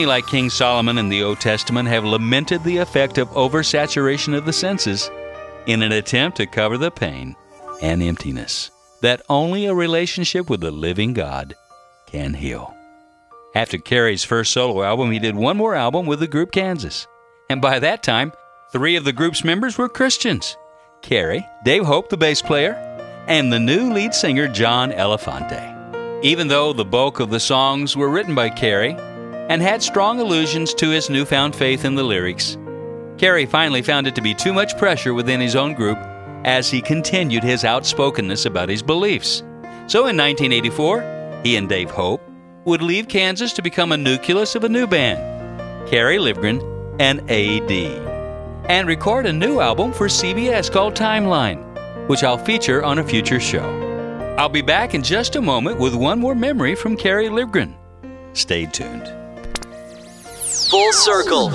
Many, 0.01 0.09
like 0.09 0.25
King 0.25 0.49
Solomon 0.49 0.97
in 0.97 1.09
the 1.09 1.21
Old 1.21 1.39
Testament, 1.39 1.87
have 1.87 2.03
lamented 2.03 2.63
the 2.63 2.77
effect 2.77 3.19
of 3.19 3.29
oversaturation 3.29 4.35
of 4.35 4.45
the 4.45 4.51
senses 4.51 5.11
in 5.67 5.83
an 5.83 5.91
attempt 5.91 6.37
to 6.37 6.47
cover 6.47 6.75
the 6.75 6.89
pain 6.89 7.35
and 7.83 8.01
emptiness 8.01 8.71
that 9.01 9.21
only 9.29 9.67
a 9.67 9.75
relationship 9.75 10.49
with 10.49 10.61
the 10.61 10.71
living 10.71 11.13
God 11.13 11.53
can 12.07 12.33
heal. 12.33 12.75
After 13.53 13.77
Kerry's 13.77 14.23
first 14.23 14.53
solo 14.53 14.81
album, 14.81 15.11
he 15.11 15.19
did 15.19 15.35
one 15.35 15.55
more 15.55 15.75
album 15.75 16.07
with 16.07 16.19
the 16.19 16.27
group 16.27 16.51
Kansas. 16.51 17.05
And 17.47 17.61
by 17.61 17.77
that 17.77 18.01
time, 18.01 18.33
three 18.71 18.95
of 18.95 19.03
the 19.03 19.13
group's 19.13 19.43
members 19.43 19.77
were 19.77 19.87
Christians 19.87 20.57
Kerry, 21.03 21.45
Dave 21.63 21.85
Hope, 21.85 22.09
the 22.09 22.17
bass 22.17 22.41
player, 22.41 22.73
and 23.27 23.53
the 23.53 23.59
new 23.59 23.93
lead 23.93 24.15
singer, 24.15 24.47
John 24.47 24.91
Elefante. 24.91 26.23
Even 26.23 26.47
though 26.47 26.73
the 26.73 26.83
bulk 26.83 27.19
of 27.19 27.29
the 27.29 27.39
songs 27.39 27.95
were 27.95 28.09
written 28.09 28.33
by 28.33 28.49
Kerry 28.49 28.97
and 29.51 29.61
had 29.61 29.83
strong 29.83 30.21
allusions 30.21 30.73
to 30.73 30.91
his 30.91 31.09
newfound 31.09 31.53
faith 31.53 31.83
in 31.83 31.93
the 31.93 32.01
lyrics, 32.01 32.57
Kerry 33.17 33.45
finally 33.45 33.81
found 33.81 34.07
it 34.07 34.15
to 34.15 34.21
be 34.21 34.33
too 34.33 34.53
much 34.53 34.77
pressure 34.77 35.13
within 35.13 35.41
his 35.41 35.57
own 35.57 35.73
group 35.73 35.97
as 36.45 36.71
he 36.71 36.81
continued 36.81 37.43
his 37.43 37.65
outspokenness 37.65 38.45
about 38.45 38.69
his 38.69 38.81
beliefs. 38.81 39.43
So 39.87 40.07
in 40.07 40.15
1984, 40.15 41.41
he 41.43 41.57
and 41.57 41.67
Dave 41.67 41.91
Hope 41.91 42.21
would 42.63 42.81
leave 42.81 43.09
Kansas 43.09 43.51
to 43.51 43.61
become 43.61 43.91
a 43.91 43.97
nucleus 43.97 44.55
of 44.55 44.63
a 44.63 44.69
new 44.69 44.87
band, 44.87 45.19
Kerry 45.89 46.15
Livgren 46.15 46.61
and 47.01 47.19
AD, 47.29 47.71
and 48.69 48.87
record 48.87 49.25
a 49.25 49.33
new 49.33 49.59
album 49.59 49.91
for 49.91 50.07
CBS 50.07 50.71
called 50.71 50.95
Timeline, 50.95 52.07
which 52.07 52.23
I'll 52.23 52.37
feature 52.37 52.85
on 52.85 52.99
a 52.99 53.03
future 53.03 53.41
show. 53.41 53.67
I'll 54.37 54.47
be 54.47 54.61
back 54.61 54.93
in 54.93 55.03
just 55.03 55.35
a 55.35 55.41
moment 55.41 55.77
with 55.77 55.93
one 55.93 56.19
more 56.19 56.35
memory 56.35 56.73
from 56.73 56.95
Kerry 56.95 57.27
Livgren. 57.27 57.75
Stay 58.31 58.65
tuned. 58.65 59.20
Full 60.71 60.93
circle. 60.93 61.49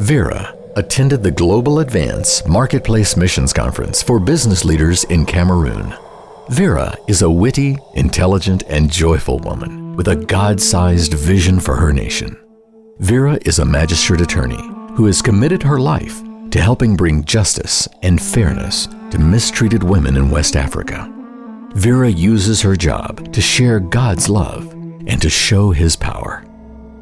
Vera 0.00 0.56
attended 0.74 1.22
the 1.22 1.30
Global 1.30 1.78
Advance 1.78 2.44
Marketplace 2.48 3.16
Missions 3.16 3.52
Conference 3.52 4.02
for 4.02 4.18
business 4.18 4.64
leaders 4.64 5.04
in 5.04 5.24
Cameroon. 5.24 5.94
Vera 6.48 6.96
is 7.06 7.22
a 7.22 7.30
witty, 7.30 7.78
intelligent, 7.94 8.64
and 8.68 8.90
joyful 8.90 9.38
woman 9.38 9.94
with 9.94 10.08
a 10.08 10.16
God 10.16 10.60
sized 10.60 11.14
vision 11.14 11.60
for 11.60 11.76
her 11.76 11.92
nation. 11.92 12.36
Vera 12.98 13.38
is 13.44 13.60
a 13.60 13.64
magistrate 13.64 14.20
attorney 14.20 14.60
who 14.96 15.06
has 15.06 15.22
committed 15.22 15.62
her 15.62 15.78
life 15.78 16.20
to 16.50 16.60
helping 16.60 16.96
bring 16.96 17.22
justice 17.22 17.86
and 18.02 18.20
fairness 18.20 18.88
to 19.12 19.18
mistreated 19.20 19.84
women 19.84 20.16
in 20.16 20.28
West 20.28 20.56
Africa. 20.56 21.08
Vera 21.76 22.08
uses 22.08 22.62
her 22.62 22.74
job 22.74 23.32
to 23.32 23.40
share 23.40 23.78
God's 23.78 24.28
love 24.28 24.72
and 25.06 25.22
to 25.22 25.30
show 25.30 25.70
His 25.70 25.94
power. 25.94 26.44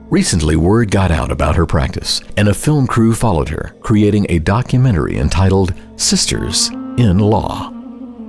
Recently, 0.09 0.55
word 0.55 0.93
got 0.93 1.11
out 1.11 1.33
about 1.33 1.57
her 1.57 1.67
practice, 1.67 2.21
and 2.37 2.47
a 2.49 2.55
film 2.55 2.87
crew 2.87 3.13
followed 3.13 3.49
her, 3.49 3.75
creating 3.81 4.25
a 4.29 4.39
documentary 4.39 5.19
entitled 5.19 5.75
Sisters 5.97 6.69
in 6.97 7.19
Law. 7.19 7.73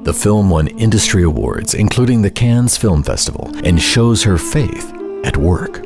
The 0.02 0.14
film 0.14 0.50
won 0.50 0.70
industry 0.70 1.22
awards, 1.22 1.76
including 1.76 2.24
the 2.24 2.32
Cannes 2.32 2.78
Film 2.78 3.04
Festival, 3.04 3.52
and 3.64 3.80
shows 3.80 4.24
her 4.24 4.40
faith 4.40 4.92
at 5.24 5.38
work. 5.38 5.86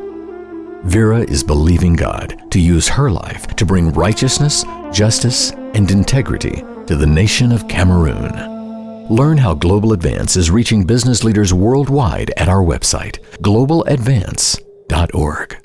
Vera 0.83 1.19
is 1.19 1.43
believing 1.43 1.95
God 1.95 2.41
to 2.51 2.59
use 2.59 2.87
her 2.87 3.11
life 3.11 3.47
to 3.47 3.65
bring 3.65 3.91
righteousness, 3.91 4.63
justice, 4.93 5.51
and 5.51 5.91
integrity 5.91 6.63
to 6.87 6.95
the 6.95 7.05
nation 7.05 7.51
of 7.51 7.67
Cameroon. 7.67 9.09
Learn 9.09 9.37
how 9.37 9.55
Global 9.55 9.91
Advance 9.91 10.37
is 10.37 10.51
reaching 10.51 10.85
business 10.85 11.25
leaders 11.25 11.53
worldwide 11.53 12.31
at 12.37 12.47
our 12.47 12.63
website, 12.63 13.19
globaladvance.org. 13.41 15.61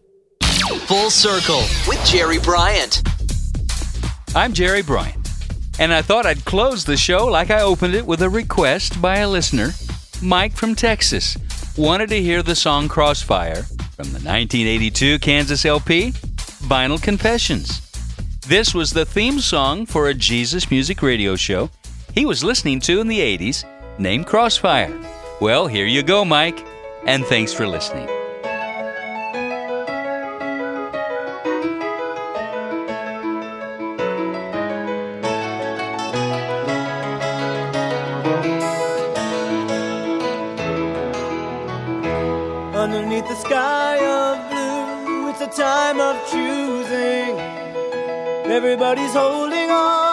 Full 0.86 1.10
circle 1.10 1.64
with 1.88 2.00
Jerry 2.04 2.38
Bryant. 2.38 3.02
I'm 4.36 4.52
Jerry 4.52 4.82
Bryant, 4.82 5.28
and 5.80 5.92
I 5.92 6.00
thought 6.00 6.26
I'd 6.26 6.44
close 6.44 6.84
the 6.84 6.96
show 6.96 7.26
like 7.26 7.50
I 7.50 7.62
opened 7.62 7.96
it 7.96 8.06
with 8.06 8.22
a 8.22 8.30
request 8.30 9.02
by 9.02 9.16
a 9.16 9.28
listener. 9.28 9.70
Mike 10.22 10.52
from 10.52 10.76
Texas 10.76 11.36
wanted 11.76 12.08
to 12.10 12.22
hear 12.22 12.40
the 12.40 12.54
song 12.54 12.86
Crossfire 12.86 13.64
from 13.64 14.12
the 14.12 14.20
1982 14.20 15.18
Kansas 15.18 15.64
LP, 15.64 16.12
Vinyl 16.12 17.02
Confessions. 17.02 17.80
This 18.46 18.72
was 18.72 18.92
the 18.92 19.04
theme 19.04 19.40
song 19.40 19.86
for 19.86 20.06
a 20.06 20.14
Jesus 20.14 20.70
Music 20.70 21.02
radio 21.02 21.34
show 21.34 21.68
he 22.14 22.24
was 22.24 22.44
listening 22.44 22.78
to 22.82 23.00
in 23.00 23.08
the 23.08 23.18
80s 23.18 23.64
named 23.98 24.26
Crossfire. 24.26 24.96
Well, 25.40 25.66
here 25.66 25.86
you 25.86 26.04
go, 26.04 26.24
Mike, 26.24 26.64
and 27.06 27.26
thanks 27.26 27.52
for 27.52 27.66
listening. 27.66 28.08
Everybody's 48.56 49.12
holding 49.12 49.70
on 49.70 50.05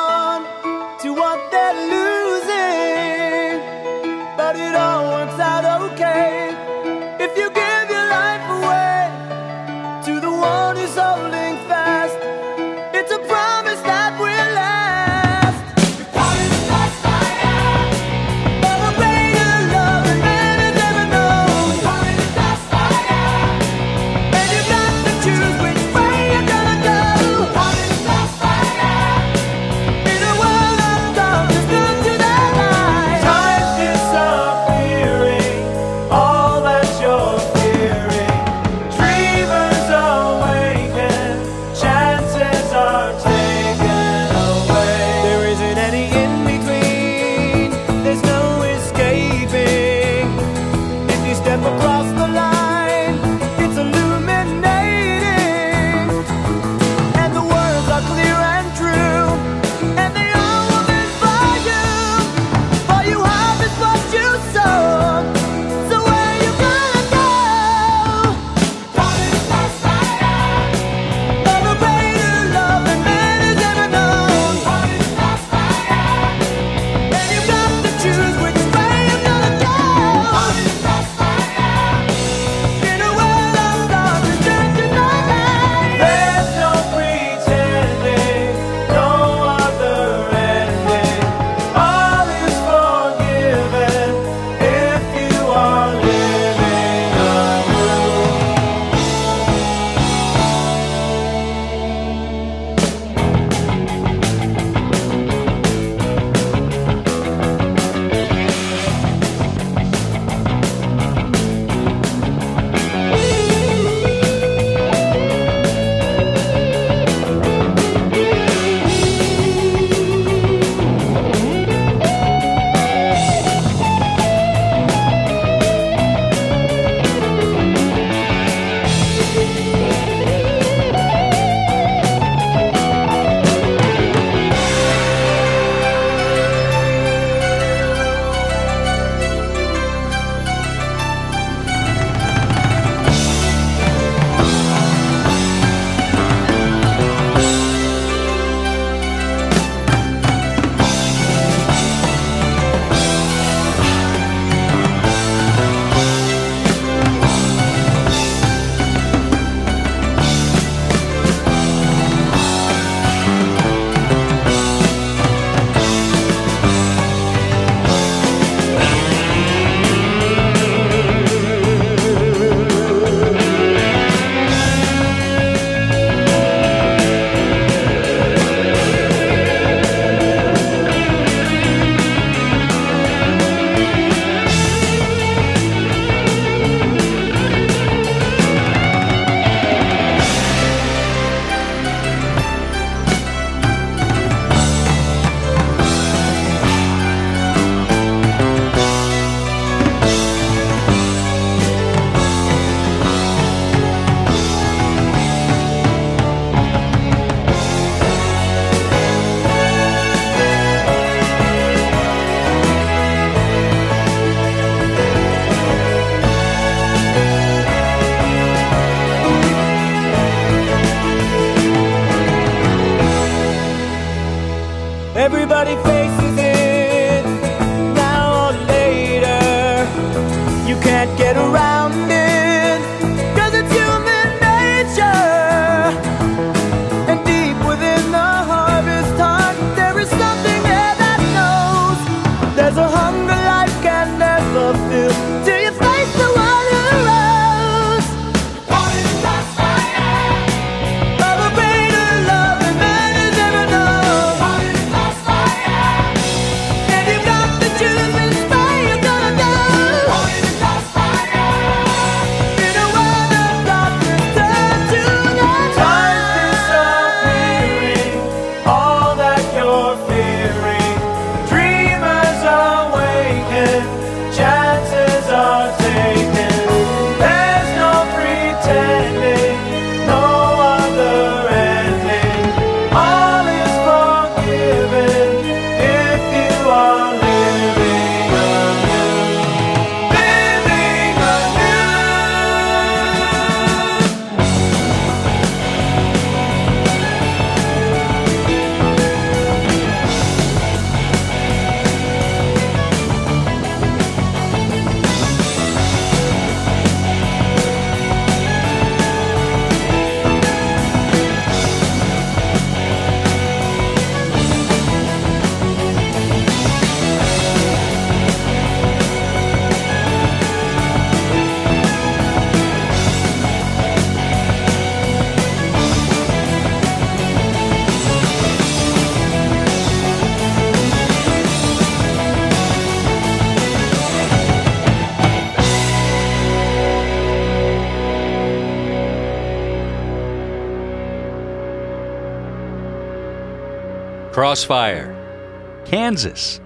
Crossfire, 344.63 345.83
Kansas, 345.83 346.61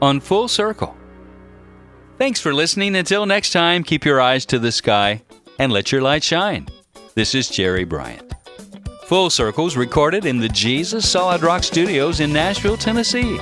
on 0.00 0.20
Full 0.20 0.48
Circle. 0.48 0.96
Thanks 2.16 2.40
for 2.40 2.54
listening. 2.54 2.96
Until 2.96 3.26
next 3.26 3.52
time, 3.52 3.84
keep 3.84 4.06
your 4.06 4.22
eyes 4.22 4.46
to 4.46 4.58
the 4.58 4.72
sky 4.72 5.20
and 5.58 5.70
let 5.70 5.92
your 5.92 6.00
light 6.00 6.24
shine. 6.24 6.66
This 7.14 7.34
is 7.34 7.50
Jerry 7.50 7.84
Bryant. 7.84 8.32
Full 9.04 9.28
Circle's 9.28 9.76
recorded 9.76 10.24
in 10.24 10.38
the 10.38 10.48
Jesus 10.48 11.06
Solid 11.06 11.42
Rock 11.42 11.62
Studios 11.62 12.20
in 12.20 12.32
Nashville, 12.32 12.78
Tennessee. 12.78 13.38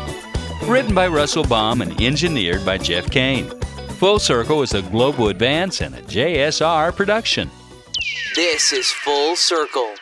Written 0.64 0.92
by 0.92 1.06
Russell 1.06 1.44
Baum 1.44 1.80
and 1.80 2.00
engineered 2.00 2.66
by 2.66 2.78
Jeff 2.78 3.08
Kane. 3.12 3.48
Full 4.00 4.18
Circle 4.18 4.62
is 4.62 4.74
a 4.74 4.82
Global 4.82 5.28
Advance 5.28 5.82
and 5.82 5.94
a 5.94 6.02
JSR 6.02 6.96
production. 6.96 7.48
This 8.34 8.72
is 8.72 8.90
Full 8.90 9.36
Circle 9.36 9.94